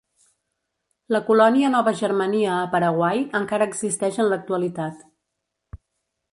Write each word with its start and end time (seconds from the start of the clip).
La 1.15 1.19
colònia 1.27 1.69
Nova 1.73 1.93
Germania 1.99 2.49
a 2.55 2.65
Paraguai 2.73 3.23
encara 3.43 3.71
existeix 3.73 4.21
en 4.25 4.33
l'actualitat. 4.33 5.09